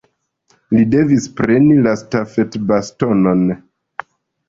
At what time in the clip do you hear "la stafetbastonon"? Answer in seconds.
1.89-3.49